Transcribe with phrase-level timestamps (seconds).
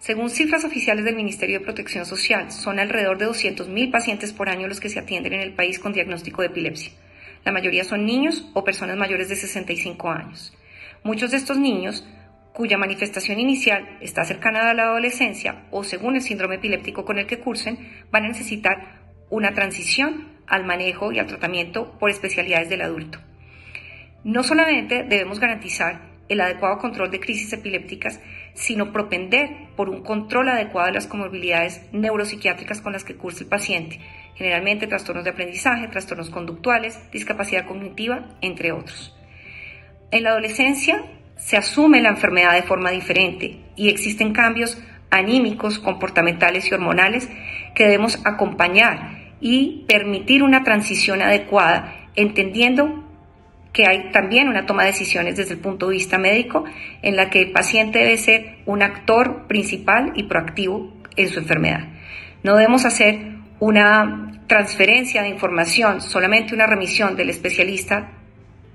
[0.00, 4.66] Según cifras oficiales del Ministerio de Protección Social, son alrededor de 200.000 pacientes por año
[4.66, 6.92] los que se atienden en el país con diagnóstico de epilepsia.
[7.44, 10.56] La mayoría son niños o personas mayores de 65 años.
[11.04, 12.08] Muchos de estos niños,
[12.54, 17.26] cuya manifestación inicial está cercana a la adolescencia o según el síndrome epiléptico con el
[17.26, 17.78] que cursen,
[18.10, 23.18] van a necesitar una transición al manejo y al tratamiento por especialidades del adulto.
[24.24, 28.20] No solamente debemos garantizar el adecuado control de crisis epilépticas,
[28.54, 33.48] sino propender por un control adecuado de las comorbilidades neuropsiquiátricas con las que cursa el
[33.50, 34.00] paciente,
[34.36, 39.14] generalmente trastornos de aprendizaje, trastornos conductuales, discapacidad cognitiva, entre otros.
[40.12, 41.04] En la adolescencia
[41.36, 47.28] se asume la enfermedad de forma diferente y existen cambios anímicos, comportamentales y hormonales
[47.74, 53.09] que debemos acompañar y permitir una transición adecuada, entendiendo
[53.72, 56.64] que hay también una toma de decisiones desde el punto de vista médico
[57.02, 61.88] en la que el paciente debe ser un actor principal y proactivo en su enfermedad.
[62.42, 68.10] No debemos hacer una transferencia de información, solamente una remisión del especialista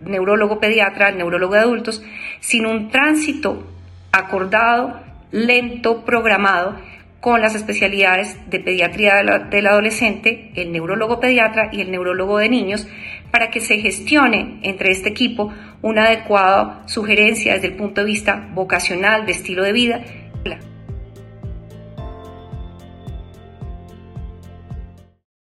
[0.01, 2.03] neurólogo pediatra al neurólogo de adultos,
[2.39, 3.67] sino un tránsito
[4.11, 6.77] acordado, lento, programado
[7.25, 9.15] con las especialidades de pediatría
[9.49, 12.87] del adolescente, el neurólogo pediatra y el neurólogo de niños,
[13.31, 18.47] para que se gestione entre este equipo una adecuada sugerencia desde el punto de vista
[18.53, 20.05] vocacional, de estilo de vida